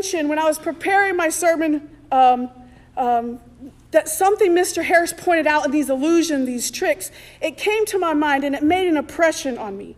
[0.00, 2.48] mention when I was preparing my sermon um,
[2.96, 3.38] um,
[3.90, 4.82] that something Mr.
[4.82, 7.10] Harris pointed out in these illusions, these tricks,
[7.42, 9.96] it came to my mind and it made an impression on me.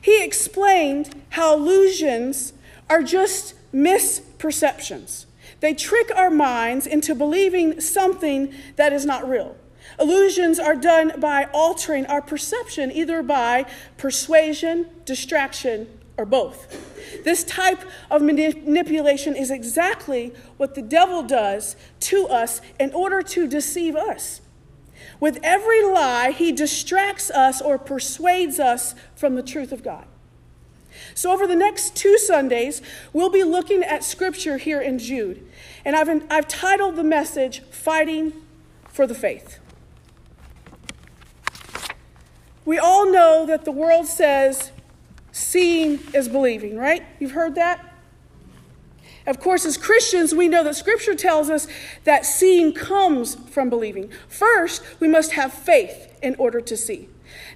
[0.00, 2.52] He explained how illusions
[2.90, 5.26] are just misperceptions.
[5.60, 9.56] They trick our minds into believing something that is not real.
[10.00, 13.66] Illusions are done by altering our perception, either by
[13.98, 15.86] persuasion, distraction,
[16.16, 17.22] or both.
[17.24, 23.46] This type of manipulation is exactly what the devil does to us in order to
[23.46, 24.40] deceive us.
[25.20, 30.06] With every lie, he distracts us or persuades us from the truth of God.
[31.14, 32.80] So, over the next two Sundays,
[33.12, 35.46] we'll be looking at scripture here in Jude.
[35.84, 38.32] And I've, I've titled the message, Fighting
[38.88, 39.58] for the Faith.
[42.64, 44.70] We all know that the world says
[45.34, 47.04] seeing is believing, right?
[47.18, 47.92] You've heard that?
[49.26, 51.66] Of course, as Christians, we know that Scripture tells us
[52.04, 54.10] that seeing comes from believing.
[54.28, 57.08] First, we must have faith in order to see.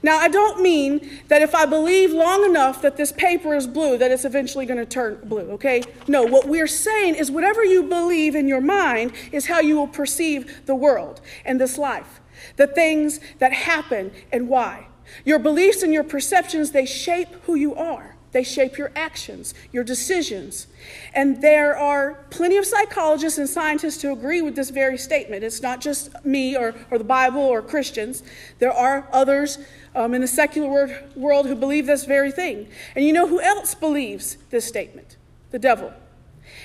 [0.03, 3.97] Now, I don't mean that if I believe long enough that this paper is blue,
[3.97, 5.83] that it's eventually going to turn blue, okay?
[6.09, 9.87] No, what we're saying is whatever you believe in your mind is how you will
[9.87, 12.21] perceive the world and this life,
[12.57, 14.88] the things that happen and why.
[15.25, 18.17] Your beliefs and your perceptions, they shape who you are.
[18.33, 20.67] They shape your actions, your decisions.
[21.15, 25.43] And there are plenty of psychologists and scientists who agree with this very statement.
[25.43, 28.23] It's not just me or, or the Bible or Christians.
[28.59, 29.59] There are others
[29.95, 32.69] um, in the secular world who believe this very thing.
[32.95, 35.17] And you know who else believes this statement?
[35.51, 35.93] The devil.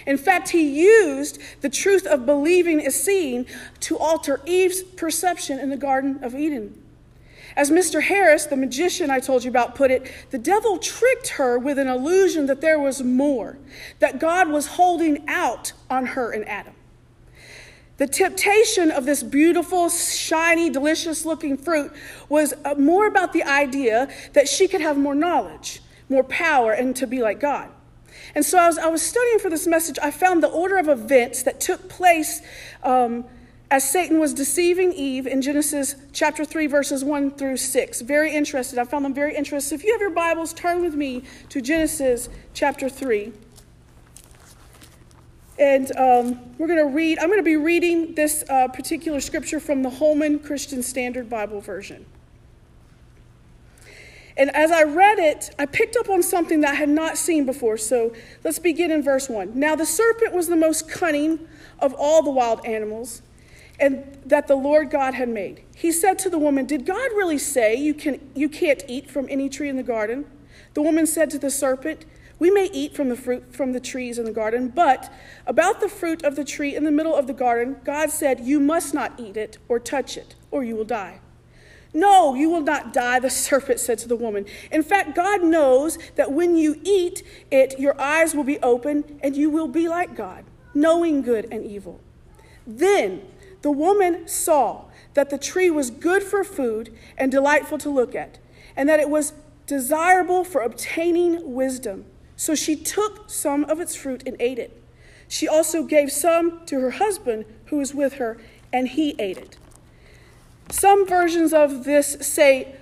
[0.05, 3.45] In fact, he used the truth of believing is seeing
[3.81, 6.82] to alter Eve's perception in the Garden of Eden.
[7.55, 8.01] As Mr.
[8.01, 11.87] Harris, the magician I told you about, put it, the devil tricked her with an
[11.87, 13.57] illusion that there was more,
[13.99, 16.73] that God was holding out on her and Adam.
[17.97, 21.91] The temptation of this beautiful, shiny, delicious looking fruit
[22.27, 26.95] was uh, more about the idea that she could have more knowledge, more power, and
[26.95, 27.69] to be like God.
[28.33, 31.43] And so, as I was studying for this message, I found the order of events
[31.43, 32.41] that took place
[32.81, 33.25] um,
[33.73, 38.01] as Satan was deceiving Eve in Genesis chapter 3, verses 1 through 6.
[38.01, 38.77] Very interested.
[38.77, 39.79] I found them very interesting.
[39.79, 43.33] If you have your Bibles, turn with me to Genesis chapter 3.
[45.57, 49.59] And um, we're going to read, I'm going to be reading this uh, particular scripture
[49.59, 52.05] from the Holman Christian Standard Bible Version.
[54.37, 57.43] And as I read it, I picked up on something that I had not seen
[57.43, 57.77] before.
[57.77, 58.13] So
[58.43, 59.59] let's begin in verse 1.
[59.59, 61.47] Now the serpent was the most cunning
[61.79, 63.23] of all the wild animals
[63.79, 65.63] and that the Lord God had made.
[65.75, 69.27] He said to the woman, Did God really say you, can, you can't eat from
[69.29, 70.25] any tree in the garden?
[70.73, 72.05] The woman said to the serpent,
[72.39, 75.11] We may eat from the fruit from the trees in the garden, but
[75.45, 78.59] about the fruit of the tree in the middle of the garden, God said, You
[78.59, 81.19] must not eat it or touch it, or you will die.
[81.93, 84.45] No, you will not die, the serpent said to the woman.
[84.71, 89.35] In fact, God knows that when you eat it, your eyes will be open and
[89.35, 91.99] you will be like God, knowing good and evil.
[92.65, 93.21] Then
[93.63, 94.85] the woman saw
[95.15, 98.37] that the tree was good for food and delightful to look at,
[98.75, 99.33] and that it was
[99.65, 102.05] desirable for obtaining wisdom.
[102.35, 104.79] So she took some of its fruit and ate it.
[105.27, 108.37] She also gave some to her husband who was with her,
[108.71, 109.57] and he ate it.
[110.69, 112.75] Some versions of this say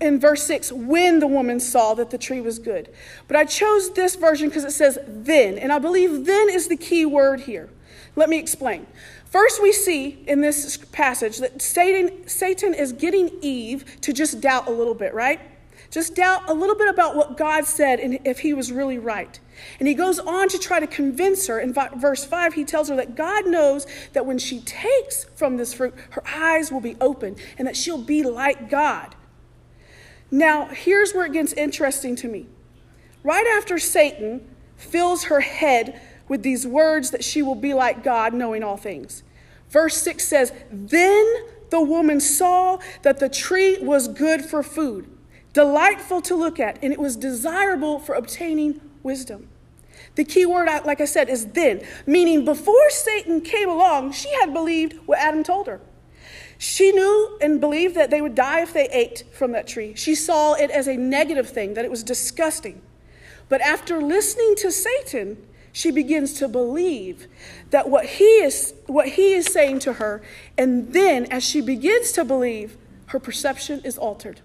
[0.00, 2.90] in verse 6 when the woman saw that the tree was good.
[3.28, 6.76] But I chose this version because it says then, and I believe then is the
[6.76, 7.70] key word here.
[8.18, 8.84] Let me explain.
[9.26, 14.66] First, we see in this passage that Satan, Satan is getting Eve to just doubt
[14.66, 15.40] a little bit, right?
[15.92, 19.38] Just doubt a little bit about what God said and if he was really right.
[19.78, 21.60] And he goes on to try to convince her.
[21.60, 25.72] In verse 5, he tells her that God knows that when she takes from this
[25.72, 29.14] fruit, her eyes will be open and that she'll be like God.
[30.28, 32.48] Now, here's where it gets interesting to me.
[33.22, 34.44] Right after Satan
[34.76, 39.22] fills her head with these words that she will be like God, knowing all things.
[39.70, 41.26] Verse 6 says, Then
[41.70, 45.08] the woman saw that the tree was good for food,
[45.52, 49.48] delightful to look at, and it was desirable for obtaining wisdom.
[50.14, 54.52] The key word, like I said, is then, meaning before Satan came along, she had
[54.52, 55.80] believed what Adam told her.
[56.58, 59.94] She knew and believed that they would die if they ate from that tree.
[59.94, 62.82] She saw it as a negative thing, that it was disgusting.
[63.48, 67.26] But after listening to Satan, she begins to believe
[67.70, 70.22] that what he is what he is saying to her
[70.56, 72.76] and then as she begins to believe
[73.06, 74.40] her perception is altered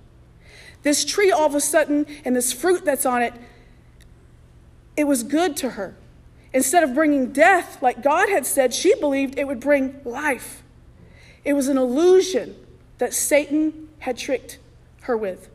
[0.83, 3.33] this tree all of a sudden and this fruit that's on it
[4.95, 5.95] it was good to her
[6.53, 10.61] Instead of bringing death, like God had said, she believed it would bring life.
[11.43, 12.55] It was an illusion
[12.99, 14.59] that Satan had tricked
[15.01, 15.49] her with.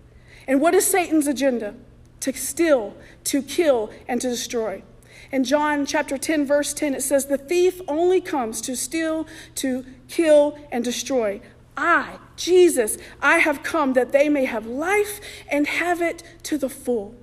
[0.48, 1.76] And what is Satan's agenda?
[2.20, 4.82] To steal, to kill, and to destroy.
[5.30, 9.26] In John chapter 10, verse 10, it says, The thief only comes to steal,
[9.56, 11.40] to kill, and destroy.
[11.76, 15.20] I, Jesus, I have come that they may have life
[15.50, 17.14] and have it to the full.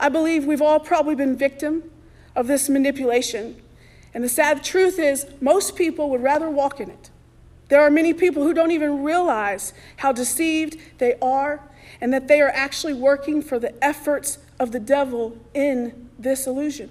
[0.00, 1.84] I believe we've all probably been victim
[2.34, 3.60] of this manipulation.
[4.14, 7.10] And the sad truth is, most people would rather walk in it.
[7.68, 11.60] There are many people who don't even realize how deceived they are
[12.00, 16.90] and that they are actually working for the efforts of the devil in this illusion.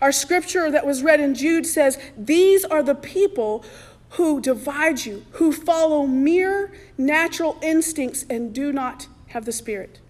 [0.00, 3.64] Our scripture that was read in Jude says, These are the people
[4.10, 10.00] who divide you, who follow mere natural instincts and do not have the Spirit.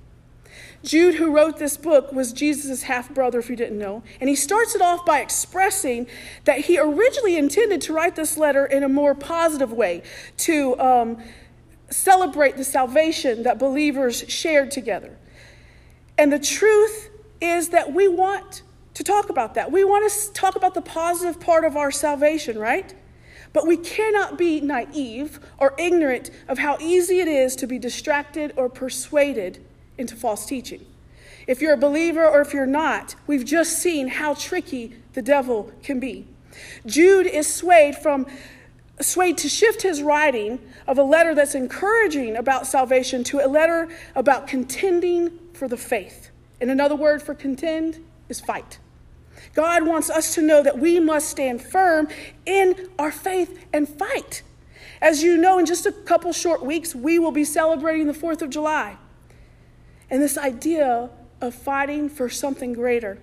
[0.84, 4.04] Jude, who wrote this book, was Jesus' half brother, if you didn't know.
[4.20, 6.06] And he starts it off by expressing
[6.44, 10.02] that he originally intended to write this letter in a more positive way,
[10.38, 11.22] to um,
[11.90, 15.16] celebrate the salvation that believers shared together.
[16.16, 17.10] And the truth
[17.40, 18.62] is that we want
[18.98, 19.70] to talk about that.
[19.70, 22.92] We want to talk about the positive part of our salvation, right?
[23.52, 28.52] But we cannot be naive or ignorant of how easy it is to be distracted
[28.56, 29.64] or persuaded
[29.98, 30.84] into false teaching.
[31.46, 35.70] If you're a believer or if you're not, we've just seen how tricky the devil
[35.84, 36.26] can be.
[36.84, 38.26] Jude is swayed from
[39.00, 40.58] swayed to shift his writing
[40.88, 46.30] of a letter that's encouraging about salvation to a letter about contending for the faith.
[46.60, 48.80] And another word for contend is fight.
[49.54, 52.08] God wants us to know that we must stand firm
[52.46, 54.42] in our faith and fight.
[55.00, 58.42] As you know, in just a couple short weeks, we will be celebrating the 4th
[58.42, 58.96] of July
[60.10, 63.18] and this idea of fighting for something greater.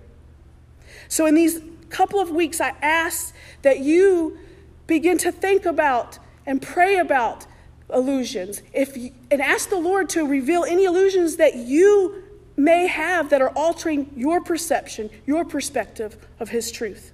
[1.08, 4.38] So, in these couple of weeks, I ask that you
[4.86, 7.46] begin to think about and pray about
[7.92, 12.24] illusions if you, and ask the Lord to reveal any illusions that you
[12.56, 17.12] may have that are altering your perception, your perspective of His truth.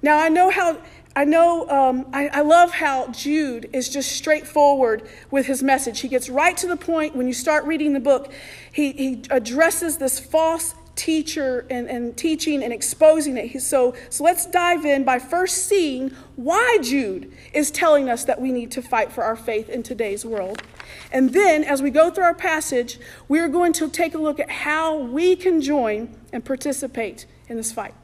[0.00, 0.78] Now, I know how
[1.18, 5.02] I know, um, I, I love how Jude is just straightforward
[5.32, 5.98] with his message.
[5.98, 8.32] He gets right to the point when you start reading the book.
[8.72, 13.62] He, he addresses this false teacher and, and teaching and exposing it.
[13.62, 18.50] So, so let's dive in by first seeing why Jude is telling us that we
[18.50, 20.62] need to fight for our faith in today's world.
[21.12, 22.98] And then, as we go through our passage,
[23.28, 27.56] we are going to take a look at how we can join and participate in
[27.56, 27.94] this fight.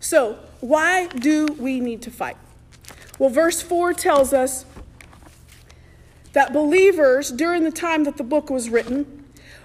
[0.00, 2.38] So, why do we need to fight?
[3.18, 4.64] Well, verse 4 tells us
[6.32, 9.23] that believers, during the time that the book was written,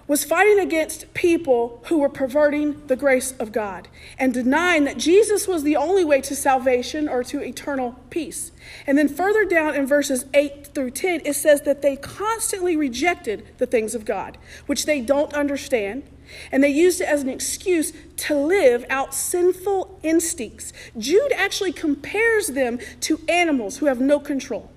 [0.10, 5.48] was fighting against people who were perverting the grace of God and denying that Jesus
[5.48, 8.52] was the only way to salvation or to eternal peace.
[8.88, 13.48] And then further down in verses 8 through 10, it says that they constantly rejected
[13.60, 16.04] the things of God, which they don't understand
[16.52, 20.74] and they used it as an excuse to live out sinful instincts.
[20.98, 24.72] Jude actually compares them to animals who have no control.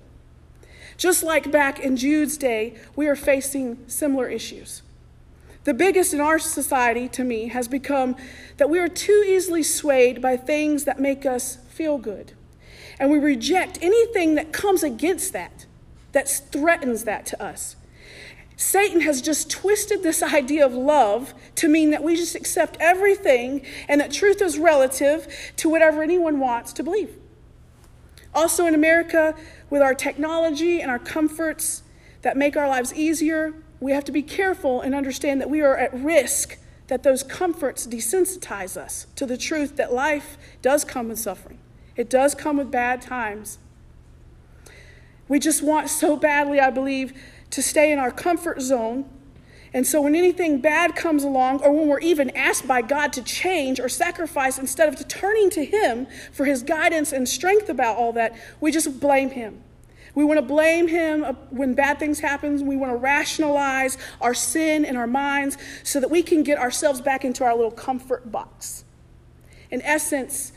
[0.97, 4.83] Just like back in Jude's day, we are facing similar issues.
[5.63, 8.15] The biggest in our society, to me, has become
[8.57, 12.33] that we are too easily swayed by things that make us feel good.
[12.99, 15.65] And we reject anything that comes against that,
[16.11, 17.75] that threatens that to us.
[18.55, 23.65] Satan has just twisted this idea of love to mean that we just accept everything
[23.87, 25.27] and that truth is relative
[25.57, 27.15] to whatever anyone wants to believe.
[28.35, 29.35] Also, in America,
[29.69, 31.83] with our technology and our comforts
[32.23, 33.53] that make our lives easier,
[33.83, 37.85] we have to be careful and understand that we are at risk that those comforts
[37.85, 41.59] desensitize us to the truth that life does come with suffering.
[41.97, 43.59] It does come with bad times.
[45.27, 47.13] We just want so badly, I believe,
[47.49, 49.05] to stay in our comfort zone.
[49.73, 53.21] And so when anything bad comes along, or when we're even asked by God to
[53.21, 58.13] change or sacrifice, instead of turning to Him for His guidance and strength about all
[58.13, 59.61] that, we just blame Him.
[60.15, 62.65] We want to blame Him uh, when bad things happen.
[62.65, 67.01] We want to rationalize our sin in our minds so that we can get ourselves
[67.01, 68.85] back into our little comfort box.
[69.71, 70.51] In essence,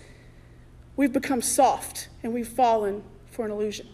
[0.96, 3.88] we've become soft and we've fallen for an illusion.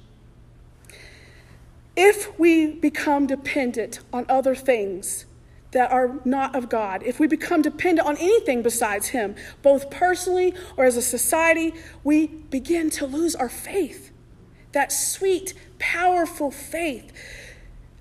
[1.95, 5.26] If we become dependent on other things
[5.73, 10.54] that are not of God, if we become dependent on anything besides Him, both personally
[10.76, 14.12] or as a society, we begin to lose our faith.
[14.73, 17.12] That sweet, powerful faith.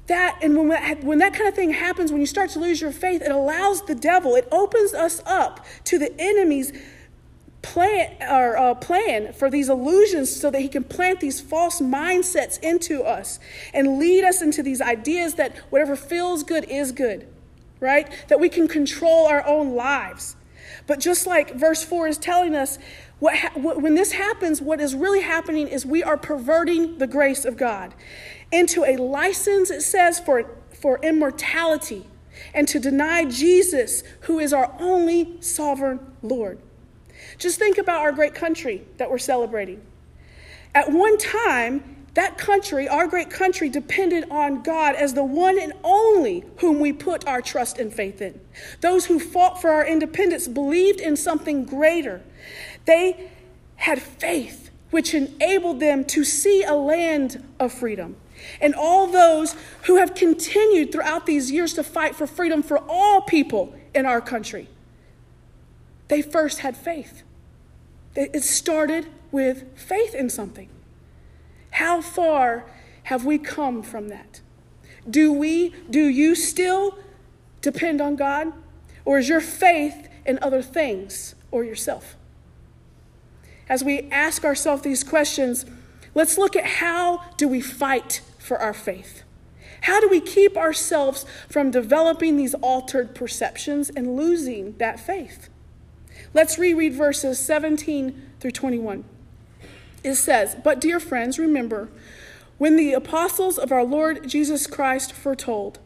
[0.07, 2.81] That, and when that, when that kind of thing happens, when you start to lose
[2.81, 6.73] your faith, it allows the devil, it opens us up to the enemy's
[7.61, 12.59] plan or uh, plan for these illusions so that he can plant these false mindsets
[12.61, 13.39] into us
[13.73, 17.27] and lead us into these ideas that whatever feels good is good
[17.79, 20.35] right that we can control our own lives
[20.87, 22.79] but just like verse 4 is telling us
[23.21, 27.07] what, ha- what, when this happens what is really happening is we are perverting the
[27.07, 27.93] grace of god
[28.51, 32.05] into a license it says for, for immortality
[32.53, 36.59] and to deny jesus who is our only sovereign lord
[37.37, 39.81] just think about our great country that we're celebrating.
[40.73, 45.73] At one time, that country, our great country, depended on God as the one and
[45.83, 48.39] only whom we put our trust and faith in.
[48.81, 52.21] Those who fought for our independence believed in something greater.
[52.85, 53.29] They
[53.75, 58.15] had faith, which enabled them to see a land of freedom.
[58.59, 63.21] And all those who have continued throughout these years to fight for freedom for all
[63.21, 64.67] people in our country,
[66.07, 67.23] they first had faith.
[68.15, 70.69] It started with faith in something.
[71.71, 72.65] How far
[73.03, 74.41] have we come from that?
[75.09, 76.97] Do we, do you still
[77.61, 78.51] depend on God?
[79.05, 82.15] Or is your faith in other things or yourself?
[83.71, 85.65] As we ask ourselves these questions,
[86.13, 89.23] let's look at how do we fight for our faith?
[89.83, 95.47] How do we keep ourselves from developing these altered perceptions and losing that faith?
[96.33, 99.05] Let's reread verses 17 through 21.
[100.03, 101.87] It says, But dear friends, remember
[102.57, 105.79] when the apostles of our Lord Jesus Christ foretold,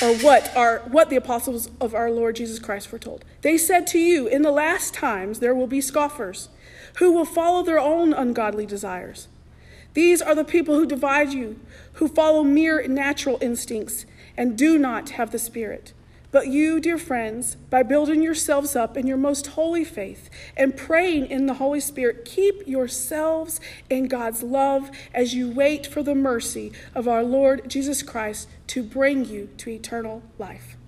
[0.00, 3.22] or what are what the apostles of our Lord Jesus Christ foretold.
[3.42, 6.48] They said to you, In the last times there will be scoffers,
[6.96, 9.28] who will follow their own ungodly desires.
[9.94, 11.60] These are the people who divide you,
[11.94, 14.06] who follow mere natural instincts
[14.36, 15.92] and do not have the Spirit.
[16.30, 21.26] But you, dear friends, by building yourselves up in your most holy faith and praying
[21.26, 26.72] in the Holy Spirit, keep yourselves in God's love as you wait for the mercy
[26.94, 30.78] of our Lord Jesus Christ to bring you to eternal life.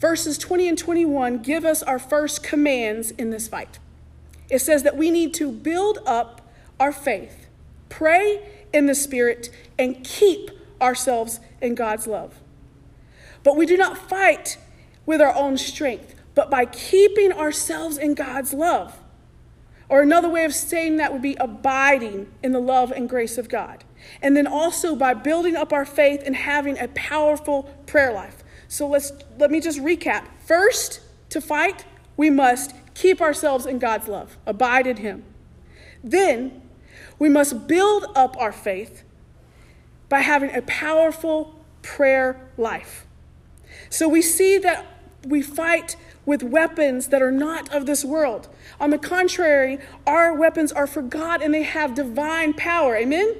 [0.00, 3.78] Verses 20 and 21 give us our first commands in this fight.
[4.52, 6.42] It says that we need to build up
[6.78, 7.46] our faith,
[7.88, 12.38] pray in the Spirit, and keep ourselves in God's love.
[13.44, 14.58] But we do not fight
[15.06, 18.98] with our own strength, but by keeping ourselves in God's love.
[19.88, 23.48] Or another way of saying that would be abiding in the love and grace of
[23.48, 23.84] God.
[24.20, 28.44] And then also by building up our faith and having a powerful prayer life.
[28.68, 30.26] So let's let me just recap.
[30.44, 31.86] First, to fight,
[32.18, 35.24] we must keep ourselves in God's love, abide in him.
[36.02, 36.62] Then,
[37.18, 39.04] we must build up our faith
[40.08, 43.06] by having a powerful prayer life.
[43.88, 44.86] So we see that
[45.26, 48.48] we fight with weapons that are not of this world.
[48.80, 52.96] On the contrary, our weapons are for God and they have divine power.
[52.96, 53.34] Amen?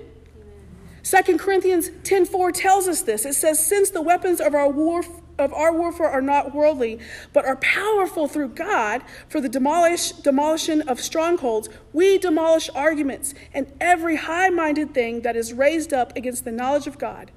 [1.03, 3.25] Second Corinthians 10:4 tells us this.
[3.25, 5.03] It says, "Since the weapons of our war
[5.43, 6.99] of our warfare are not worldly,
[7.33, 13.73] but are powerful through God for the demolish, demolition of strongholds, we demolish arguments and
[13.81, 17.31] every high-minded thing that is raised up against the knowledge of God,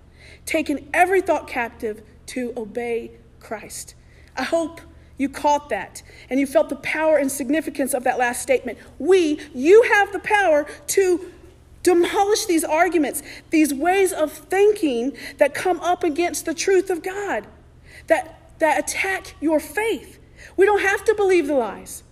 [0.45, 3.95] taking every thought captive to obey Christ.
[4.35, 4.81] I hope
[5.17, 8.77] you caught that and you felt the power and significance of that last statement.
[8.99, 11.31] We, you have the power to
[11.83, 13.21] demolish these arguments,
[13.51, 17.45] these ways of thinking that come up against the truth of God,
[18.07, 20.19] that, that attack your faith.
[20.57, 22.03] We don't have to believe the lies.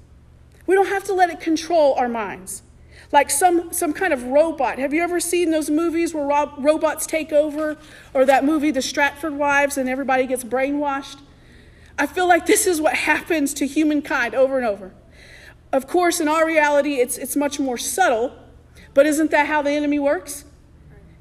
[0.66, 2.64] We don't have to let it control our minds.
[3.12, 4.80] Like some, some kind of robot.
[4.80, 7.78] Have you ever seen those movies where ro- robots take over?
[8.14, 11.20] Or that movie, The Stepford Wives, and everybody gets brainwashed?
[11.98, 14.94] I feel like this is what happens to humankind over and over.
[15.72, 18.36] Of course, in our reality, it's, it's much more subtle,
[18.94, 20.46] but isn't that how the enemy works?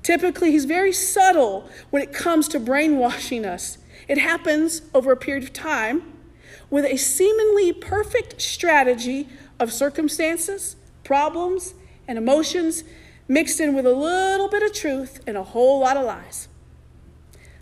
[0.03, 3.79] Typically, he's very subtle when it comes to brainwashing us.
[4.13, 6.03] It happens over a period of time
[6.69, 9.27] with a seemingly perfect strategy
[9.59, 11.73] of circumstances, problems,
[12.07, 12.85] and emotions
[13.27, 16.49] mixed in with a little bit of truth and a whole lot of lies.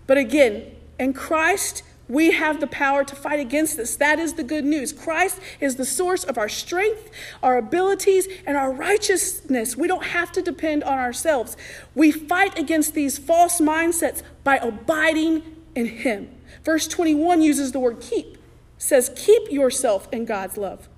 [0.09, 3.95] But again, in Christ, we have the power to fight against this.
[3.95, 4.92] That is the good news.
[4.92, 7.12] Christ is the source of our strength,
[7.45, 9.76] our abilities, and our righteousness.
[9.76, 11.57] We don't have to depend on ourselves.
[11.95, 15.45] We fight against these false mindsets by abiding
[15.76, 16.30] in Him.
[16.64, 18.38] Verse 21 uses the word keep,
[18.78, 20.88] says, Keep yourself in God's love.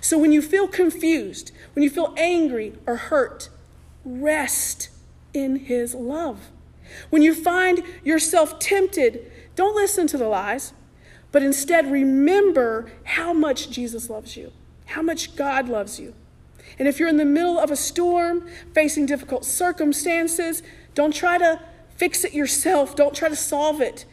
[0.00, 3.48] So when you feel confused, when you feel angry or hurt,
[4.04, 4.90] rest
[5.34, 6.50] in His love.
[7.10, 10.72] When you find yourself tempted don't listen to the lies,
[11.30, 14.52] but instead remember how much Jesus loves you,
[14.86, 16.14] how much God loves you.
[16.78, 20.62] And if you're in the middle of a storm, facing difficult circumstances,
[20.94, 21.60] don't try to
[21.96, 22.96] fix it yourself.
[22.96, 24.06] Don't try to solve it.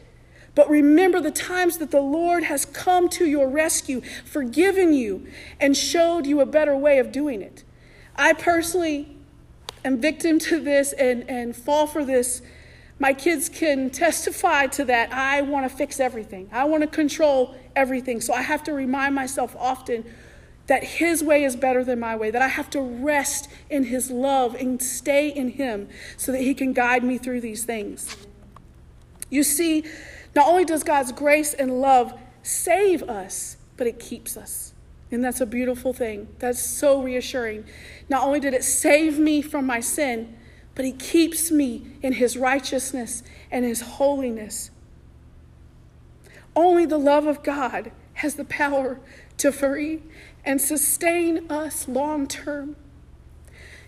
[0.55, 5.27] But remember the times that the Lord has come to your rescue, forgiven you,
[5.59, 7.63] and showed you a better way of doing it.
[8.15, 9.15] I personally
[9.85, 12.41] am victim to this and, and fall for this.
[12.99, 15.13] My kids can testify to that.
[15.13, 18.21] I want to fix everything, I want to control everything.
[18.21, 20.03] So I have to remind myself often
[20.67, 24.11] that His way is better than my way, that I have to rest in His
[24.11, 28.15] love and stay in Him so that He can guide me through these things.
[29.29, 29.83] You see,
[30.35, 34.73] not only does God's grace and love save us, but it keeps us.
[35.11, 36.27] And that's a beautiful thing.
[36.39, 37.65] That's so reassuring.
[38.09, 40.37] Not only did it save me from my sin,
[40.75, 44.71] but He keeps me in His righteousness and His holiness.
[46.55, 48.99] Only the love of God has the power
[49.37, 50.03] to free
[50.45, 52.75] and sustain us long term.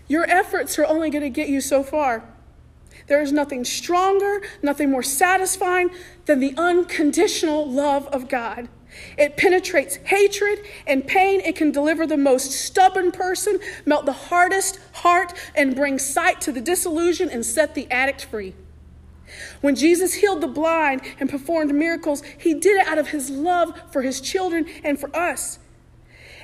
[0.08, 2.31] Your efforts are only going to get you so far.
[3.12, 5.90] There is nothing stronger, nothing more satisfying
[6.24, 8.70] than the unconditional love of God.
[9.18, 11.42] It penetrates hatred and pain.
[11.42, 16.52] It can deliver the most stubborn person, melt the hardest heart, and bring sight to
[16.52, 18.54] the disillusioned and set the addict free.
[19.60, 23.78] When Jesus healed the blind and performed miracles, he did it out of his love
[23.92, 25.58] for his children and for us.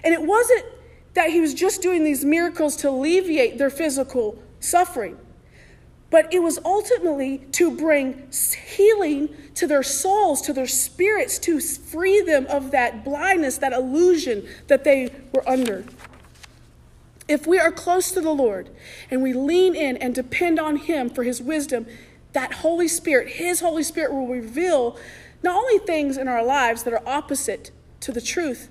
[0.05, 0.67] And it wasn't
[1.15, 5.17] that he was just doing these miracles to alleviate their physical suffering.
[6.11, 12.23] But it was ultimately to bring healing to their souls, to their spirits, to free
[12.23, 15.85] them of that blindness, that illusion that they were under.
[17.29, 18.71] If we are close to the Lord
[19.11, 21.87] and we lean in and depend on Him for His wisdom,
[22.33, 24.97] that Holy Spirit, His Holy Spirit, will reveal
[25.43, 28.71] not only things in our lives that are opposite to the truth,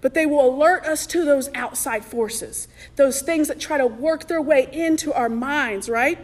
[0.00, 4.26] but they will alert us to those outside forces, those things that try to work
[4.26, 6.18] their way into our minds, right?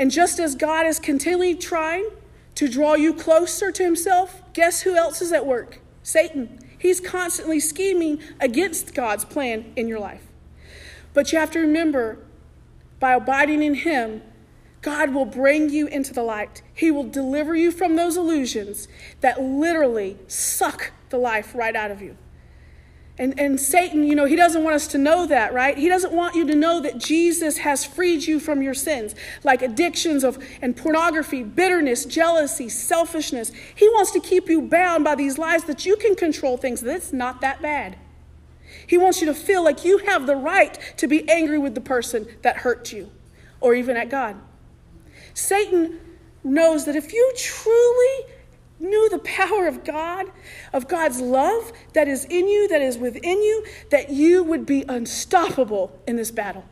[0.00, 2.08] And just as God is continually trying
[2.54, 5.82] to draw you closer to Himself, guess who else is at work?
[6.02, 6.58] Satan.
[6.78, 10.22] He's constantly scheming against God's plan in your life.
[11.12, 12.16] But you have to remember
[12.98, 14.22] by abiding in Him,
[14.80, 16.62] God will bring you into the light.
[16.72, 18.88] He will deliver you from those illusions
[19.20, 22.16] that literally suck the life right out of you.
[23.20, 25.76] And, and Satan, you know, he doesn't want us to know that, right?
[25.76, 29.60] He doesn't want you to know that Jesus has freed you from your sins, like
[29.60, 33.52] addictions of and pornography, bitterness, jealousy, selfishness.
[33.74, 36.80] He wants to keep you bound by these lies that you can control things.
[36.80, 37.98] That's not that bad.
[38.86, 41.82] He wants you to feel like you have the right to be angry with the
[41.82, 43.10] person that hurt you,
[43.60, 44.36] or even at God.
[45.34, 46.00] Satan
[46.42, 48.32] knows that if you truly
[48.80, 50.26] knew the power of God,
[50.72, 54.84] of God's love that is in you, that is within you, that you would be
[54.88, 56.64] unstoppable in this battle.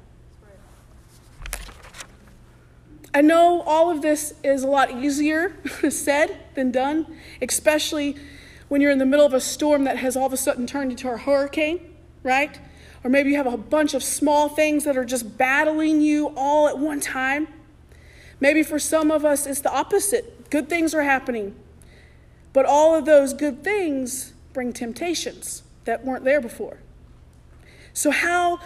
[3.15, 5.57] I know all of this is a lot easier
[5.91, 7.07] said than done,
[7.41, 8.17] especially
[8.69, 10.91] when you're in the middle of a storm that has all of a sudden turned
[10.91, 11.81] into a hurricane,
[12.23, 12.61] right?
[13.03, 16.69] Or maybe you have a bunch of small things that are just battling you all
[16.69, 17.49] at one time.
[18.41, 20.51] Maybe for some of us, it's the opposite.
[20.51, 21.57] Good things are happening,
[22.59, 26.79] but all of those good things bring temptations that weren't there before.
[27.93, 28.59] So, how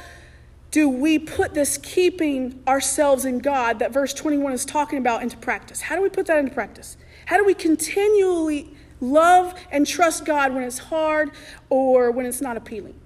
[0.70, 5.37] do we put this keeping ourselves in God that verse 21 is talking about into
[5.37, 5.83] practice?
[5.83, 6.96] How do we put that into practice?
[7.26, 11.31] How do we continually love and trust God when it's hard
[11.68, 12.98] or when it's not appealing?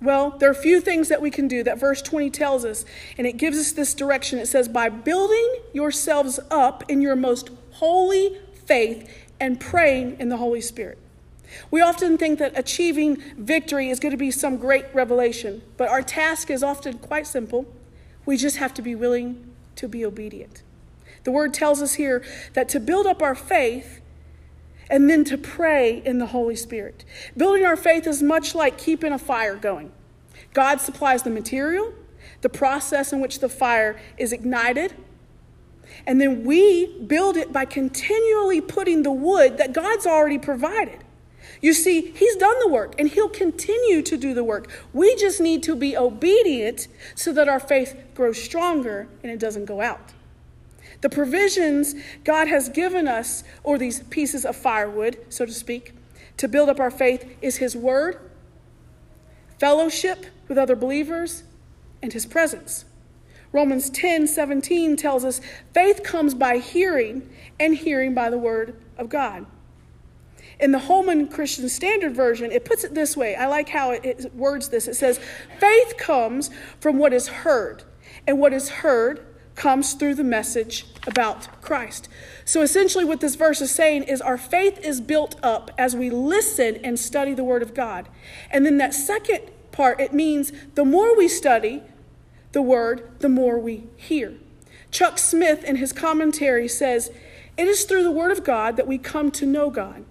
[0.00, 2.86] Well, there are a few things that we can do that verse 20 tells us,
[3.18, 4.38] and it gives us this direction.
[4.38, 10.36] It says, By building yourselves up in your most holy faith and praying in the
[10.36, 10.98] Holy Spirit.
[11.72, 16.00] We often think that achieving victory is going to be some great revelation, but our
[16.00, 17.66] task is often quite simple.
[18.24, 20.62] We just have to be willing to be obedient.
[21.24, 24.00] The word tells us here that to build up our faith
[24.88, 27.04] and then to pray in the Holy Spirit.
[27.36, 29.90] Building our faith is much like keeping a fire going.
[30.54, 31.92] God supplies the material,
[32.42, 34.94] the process in which the fire is ignited,
[36.06, 41.04] and then we build it by continually putting the wood that God's already provided.
[41.60, 44.68] You see, He's done the work and He'll continue to do the work.
[44.92, 49.66] We just need to be obedient so that our faith grows stronger and it doesn't
[49.66, 50.12] go out.
[51.02, 55.94] The provisions God has given us, or these pieces of firewood, so to speak,
[56.36, 58.18] to build up our faith is His Word,
[59.58, 61.42] fellowship with other believers,
[62.02, 62.84] and His presence.
[63.52, 65.40] Romans 10 17 tells us
[65.72, 67.28] faith comes by hearing,
[67.60, 69.46] and hearing by the word of God.
[70.58, 73.34] In the Holman Christian Standard Version, it puts it this way.
[73.34, 74.88] I like how it, it words this.
[74.88, 75.20] It says,
[75.58, 77.84] Faith comes from what is heard,
[78.26, 82.08] and what is heard comes through the message about Christ.
[82.44, 86.10] So essentially, what this verse is saying is our faith is built up as we
[86.10, 88.08] listen and study the Word of God.
[88.50, 91.82] And then that second part, it means the more we study
[92.52, 94.34] the Word, the more we hear.
[94.90, 97.10] Chuck Smith, in his commentary, says,
[97.56, 100.04] It is through the Word of God that we come to know God.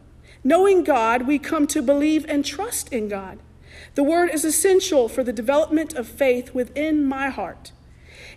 [0.43, 3.39] Knowing God, we come to believe and trust in God.
[3.95, 7.71] The word is essential for the development of faith within my heart.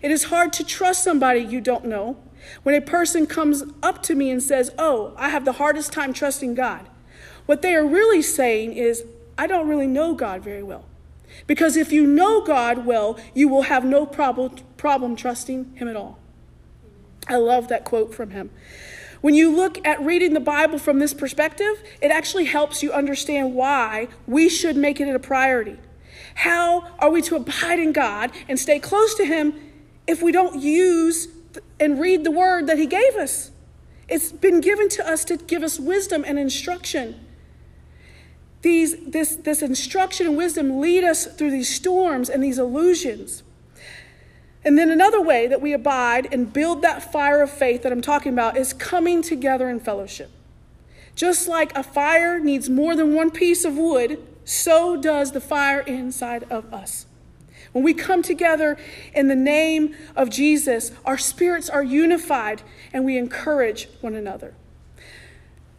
[0.01, 2.17] It is hard to trust somebody you don't know.
[2.63, 6.13] When a person comes up to me and says, Oh, I have the hardest time
[6.13, 6.87] trusting God,
[7.45, 9.05] what they are really saying is,
[9.37, 10.85] I don't really know God very well.
[11.47, 15.95] Because if you know God well, you will have no problem, problem trusting Him at
[15.95, 16.19] all.
[17.27, 18.51] I love that quote from him.
[19.21, 23.55] When you look at reading the Bible from this perspective, it actually helps you understand
[23.55, 25.77] why we should make it a priority.
[26.35, 29.53] How are we to abide in God and stay close to Him
[30.05, 31.27] if we don't use
[31.79, 33.51] and read the word that He gave us?
[34.07, 37.24] It's been given to us to give us wisdom and instruction.
[38.65, 43.43] These, this, this instruction and wisdom lead us through these storms and these illusions.
[44.63, 48.01] And then another way that we abide and build that fire of faith that I'm
[48.01, 50.31] talking about is coming together in fellowship.
[51.13, 55.81] Just like a fire needs more than one piece of wood, so does the fire
[55.81, 57.05] inside of us.
[57.71, 58.79] When we come together
[59.13, 64.55] in the name of Jesus, our spirits are unified and we encourage one another.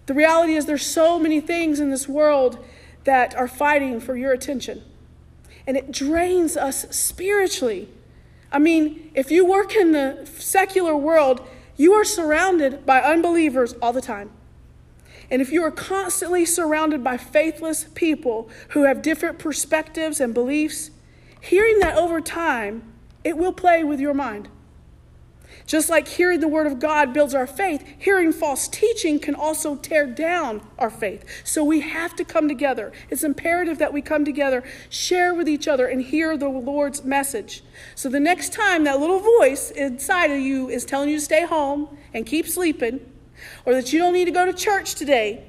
[0.06, 2.64] The reality is, there's so many things in this world
[3.06, 4.82] that are fighting for your attention,
[5.66, 7.88] and it drains us spiritually.
[8.52, 13.92] I mean, if you work in the secular world, you are surrounded by unbelievers all
[13.92, 14.30] the time.
[15.30, 20.90] And if you are constantly surrounded by faithless people who have different perspectives and beliefs,
[21.40, 22.92] hearing that over time,
[23.24, 24.48] it will play with your mind.
[25.66, 29.74] Just like hearing the word of God builds our faith, hearing false teaching can also
[29.74, 31.24] tear down our faith.
[31.44, 32.92] So we have to come together.
[33.10, 37.64] It's imperative that we come together, share with each other, and hear the Lord's message.
[37.96, 41.44] So the next time that little voice inside of you is telling you to stay
[41.44, 43.00] home and keep sleeping,
[43.64, 45.44] or that you don't need to go to church today,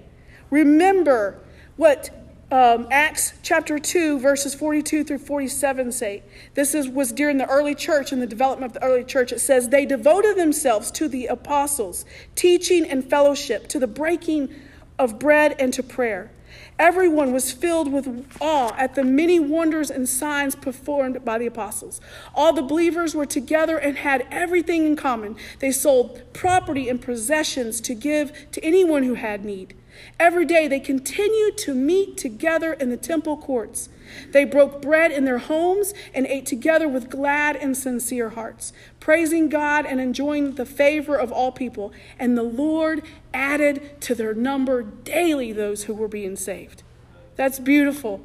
[0.49, 1.39] remember
[1.75, 6.23] what um, Acts chapter 2, verses 42 through 47 say.
[6.53, 9.31] This is, was during the early church and the development of the early church.
[9.33, 12.05] It says, They devoted themselves to the apostles,
[12.36, 14.53] teaching and fellowship, to the breaking
[14.97, 16.31] of bread and to prayer.
[16.79, 21.99] Everyone was filled with awe at the many wonders and signs performed by the apostles.
[22.36, 25.36] All the believers were together and had everything in common.
[25.60, 29.75] They sold property and possessions to give to anyone who had need.
[30.19, 33.89] Every day they continued to meet together in the temple courts.
[34.31, 39.49] They broke bread in their homes and ate together with glad and sincere hearts, praising
[39.49, 41.93] God and enjoying the favor of all people.
[42.17, 46.83] And the Lord added to their number daily those who were being saved.
[47.36, 48.21] That's beautiful.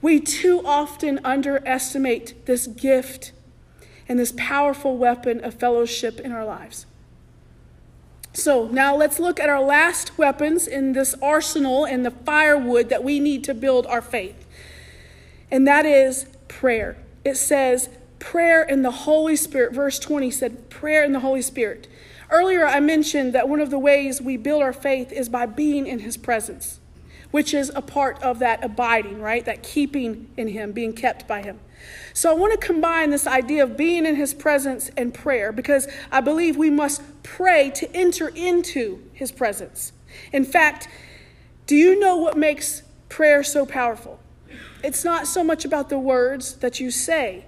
[0.00, 3.32] We too often underestimate this gift
[4.08, 6.86] and this powerful weapon of fellowship in our lives.
[8.32, 13.04] So now let's look at our last weapons in this arsenal and the firewood that
[13.04, 14.46] we need to build our faith.
[15.50, 16.96] And that is prayer.
[17.24, 19.74] It says, prayer in the Holy Spirit.
[19.74, 21.88] Verse 20 said, prayer in the Holy Spirit.
[22.30, 25.86] Earlier, I mentioned that one of the ways we build our faith is by being
[25.86, 26.80] in His presence,
[27.30, 29.44] which is a part of that abiding, right?
[29.44, 31.60] That keeping in Him, being kept by Him.
[32.14, 35.88] So I want to combine this idea of being in his presence and prayer because
[36.10, 39.92] I believe we must pray to enter into his presence.
[40.32, 40.88] In fact,
[41.66, 44.18] do you know what makes prayer so powerful?
[44.82, 47.46] It's not so much about the words that you say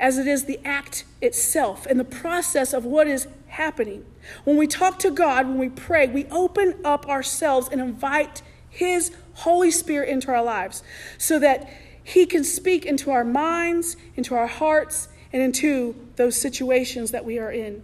[0.00, 4.04] as it is the act itself and the process of what is happening.
[4.44, 9.14] When we talk to God, when we pray, we open up ourselves and invite his
[9.34, 10.82] Holy Spirit into our lives
[11.18, 11.70] so that
[12.04, 17.38] he can speak into our minds, into our hearts, and into those situations that we
[17.38, 17.82] are in.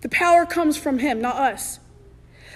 [0.00, 1.80] The power comes from Him, not us.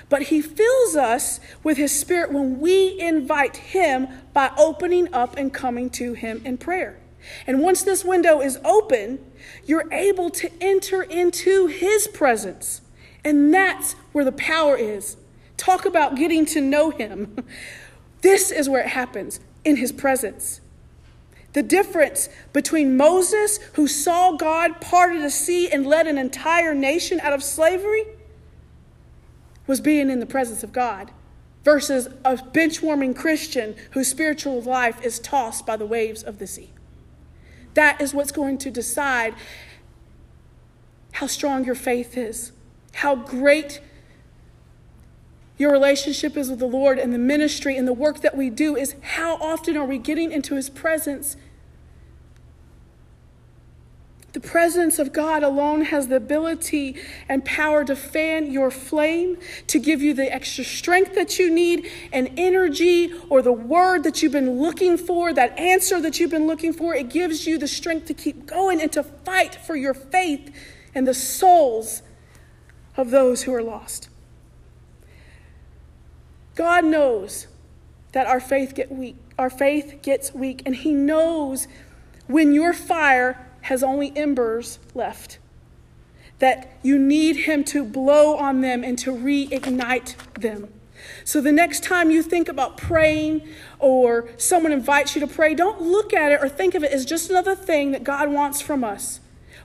[0.09, 5.53] But He fills us with His Spirit when we invite Him by opening up and
[5.53, 6.99] coming to Him in prayer.
[7.47, 9.21] And once this window is open,
[9.65, 12.83] you're able to enter into His presence.
[13.25, 15.17] And that's where the power is.
[15.57, 17.37] Talk about getting to know Him.
[18.23, 20.61] This is where it happens in His presence.
[21.53, 27.21] The difference between Moses, who saw God parted the sea and led an entire nation
[27.21, 28.05] out of slavery,
[29.67, 31.11] was being in the presence of God.
[31.65, 36.47] versus a bench warming Christian whose spiritual life is tossed by the waves of the
[36.47, 36.71] sea.
[37.75, 39.35] That is what's going to decide
[41.13, 42.53] how strong your faith is,
[42.95, 43.81] how great
[45.59, 48.77] your relationship is with the Lord and the ministry and the work that we do
[48.77, 51.37] is how often are we getting into his presence
[54.33, 56.97] the presence of God alone has the ability
[57.29, 59.37] and power to fan your flame,
[59.67, 64.23] to give you the extra strength that you need, and energy, or the word that
[64.23, 66.95] you've been looking for, that answer that you've been looking for.
[66.95, 70.51] It gives you the strength to keep going and to fight for your faith
[70.95, 72.03] and the souls
[72.97, 74.09] of those who are lost.
[76.55, 77.47] God knows
[78.13, 79.17] that our faith get weak.
[79.39, 81.67] Our faith gets weak, and He knows
[82.27, 85.39] when your fire has only embers left.
[86.39, 90.69] That you need Him to blow on them and to reignite them.
[91.25, 93.43] So the next time you think about praying
[93.79, 97.05] or someone invites you to pray, don't look at it or think of it as
[97.05, 99.21] just another thing that God wants from us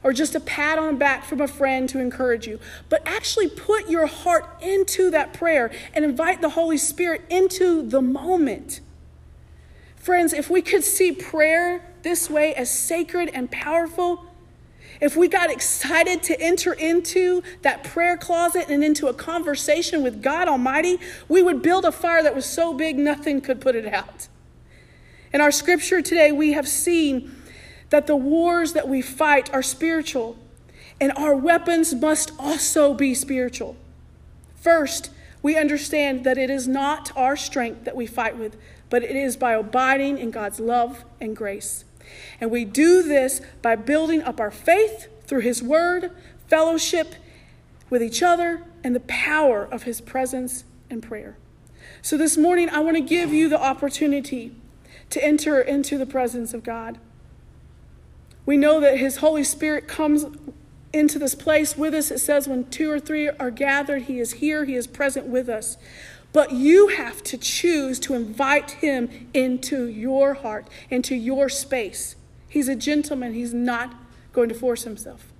[0.07, 3.89] or just a pat on back from a friend to encourage you, but actually put
[3.89, 8.79] your heart into that prayer and invite the Holy Spirit into the moment.
[9.97, 14.25] Friends, if we could see prayer this way as sacred and powerful,
[15.01, 20.23] if we got excited to enter into that prayer closet and into a conversation with
[20.23, 23.93] God Almighty, we would build a fire that was so big nothing could put it
[23.93, 24.29] out.
[25.33, 27.36] In our scripture today, we have seen
[27.89, 30.37] that the wars that we fight are spiritual,
[30.99, 33.75] and our weapons must also be spiritual.
[34.55, 38.57] First, we understand that it is not our strength that we fight with,
[38.89, 41.85] but it is by abiding in God's love and grace.
[42.39, 46.11] And we do this by building up our faith through His Word,
[46.47, 47.15] fellowship
[47.89, 51.37] with each other, and the power of His presence and prayer.
[52.01, 54.55] So this morning, I want to give you the opportunity
[55.09, 56.97] to enter into the presence of God.
[58.47, 60.25] We know that His Holy Spirit comes
[60.91, 62.09] into this place with us.
[62.09, 65.47] It says, when two or three are gathered, He is here, He is present with
[65.47, 65.77] us.
[66.33, 72.15] But you have to choose to invite him into your heart, into your space.
[72.47, 73.95] He's a gentleman, he's not
[74.33, 75.31] going to force himself.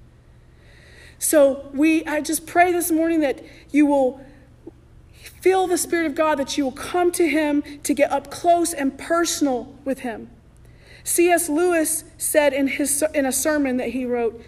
[1.20, 4.22] So we I just pray this morning that you will
[5.22, 8.74] feel the spirit of God that you will come to him to get up close
[8.74, 10.30] and personal with him.
[11.08, 11.48] C.S.
[11.48, 14.41] Lewis said in his in a sermon that he wrote,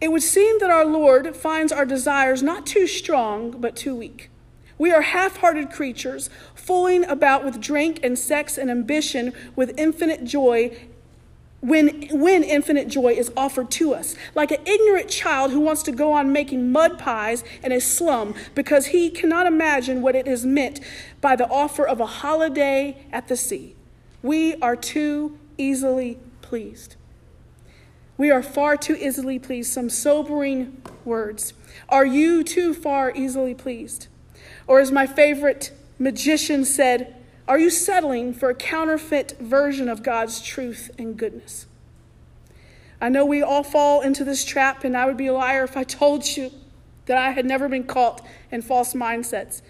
[0.00, 4.30] "It would seem that our Lord finds our desires not too strong but too weak."
[4.78, 10.22] We are half hearted creatures, fooling about with drink and sex and ambition with infinite
[10.22, 10.70] joy
[11.60, 14.14] when, when infinite joy is offered to us.
[14.36, 18.36] Like an ignorant child who wants to go on making mud pies in a slum
[18.54, 20.78] because he cannot imagine what it is meant
[21.20, 23.74] by the offer of a holiday at the sea.
[24.22, 26.96] We are too easily pleased.
[28.16, 29.72] We are far too easily pleased.
[29.72, 31.52] Some sobering words.
[31.88, 34.08] Are you too far easily pleased?
[34.66, 37.14] Or, as my favorite magician said,
[37.46, 41.66] are you settling for a counterfeit version of God's truth and goodness?
[43.00, 45.76] I know we all fall into this trap, and I would be a liar if
[45.76, 46.50] I told you
[47.06, 49.62] that I had never been caught in false mindsets.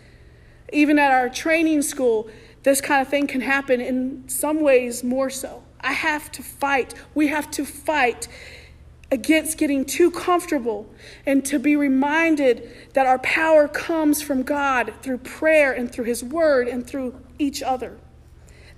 [0.72, 2.28] Even at our training school,
[2.62, 5.62] this kind of thing can happen in some ways more so.
[5.80, 6.94] I have to fight.
[7.14, 8.28] We have to fight
[9.10, 10.86] against getting too comfortable
[11.24, 16.22] and to be reminded that our power comes from God through prayer and through His
[16.22, 17.96] Word and through each other.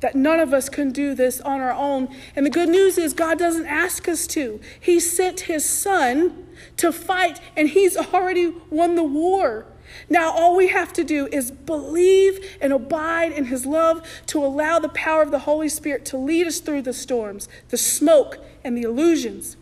[0.01, 2.09] That none of us can do this on our own.
[2.35, 4.61] And the good news is, God doesn't ask us to.
[4.79, 6.47] He sent His Son
[6.79, 9.67] to fight, and He's already won the war.
[10.09, 14.79] Now, all we have to do is believe and abide in His love to allow
[14.79, 18.77] the power of the Holy Spirit to lead us through the storms, the smoke, and
[18.77, 19.57] the illusions.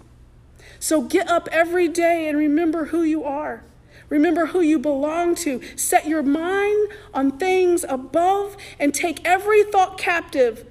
[0.81, 3.64] So get up every day and remember who you are.
[4.09, 5.61] Remember who you belong to.
[5.77, 10.67] Set your mind on things above and take every thought captive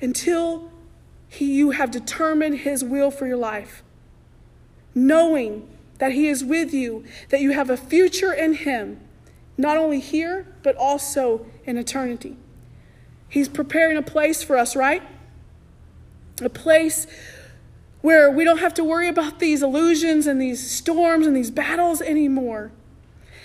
[0.00, 0.70] until
[1.28, 3.82] he, you have determined his will for your life.
[4.94, 5.66] Knowing
[6.02, 8.98] that he is with you, that you have a future in him,
[9.56, 12.36] not only here, but also in eternity.
[13.28, 15.00] He's preparing a place for us, right?
[16.40, 17.06] A place
[18.00, 22.02] where we don't have to worry about these illusions and these storms and these battles
[22.02, 22.72] anymore.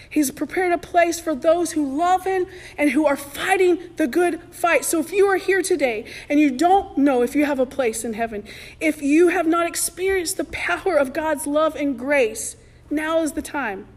[0.10, 2.46] He's prepared a place for those who love Him
[2.78, 4.86] and who are fighting the good fight.
[4.86, 8.04] So if you are here today and you don't know if you have a place
[8.04, 8.43] in heaven,
[8.80, 12.56] if you have not experienced the power of God's love and grace,
[12.89, 13.88] now is the time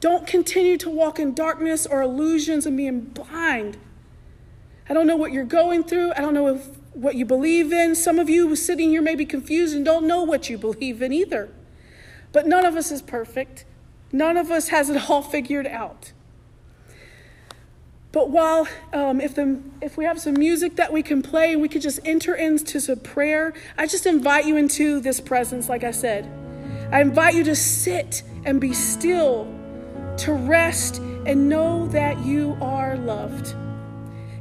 [0.00, 3.76] Don't continue to walk in darkness or illusions and being blind.
[4.88, 6.12] I don't know what you're going through.
[6.16, 7.94] I don't know if, what you believe in.
[7.94, 11.12] Some of you sitting here may be confused and don't know what you believe in
[11.12, 11.50] either.
[12.32, 13.64] But none of us is perfect.
[14.12, 16.12] None of us has it all figured out.
[18.12, 21.68] But while, um, if, the, if we have some music that we can play we
[21.68, 25.92] could just enter into some prayer, I just invite you into this presence, like I
[25.92, 26.28] said.
[26.90, 29.46] I invite you to sit and be still,
[30.18, 33.54] to rest and know that you are loved.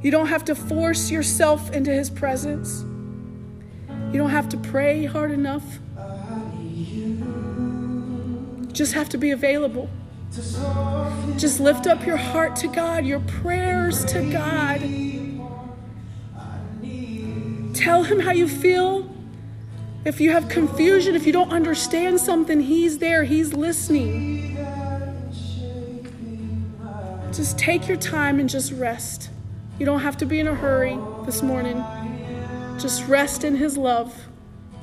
[0.01, 2.81] You don't have to force yourself into his presence.
[4.11, 5.63] You don't have to pray hard enough.
[8.79, 9.89] Just have to be available.
[11.35, 14.79] Just lift up your heart to God, your prayers to God.
[17.73, 19.13] Tell Him how you feel.
[20.05, 24.55] If you have confusion, if you don't understand something, He's there, He's listening.
[27.33, 29.29] Just take your time and just rest.
[29.77, 31.83] You don't have to be in a hurry this morning.
[32.79, 34.27] Just rest in His love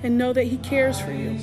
[0.03, 1.39] and know that He cares for you.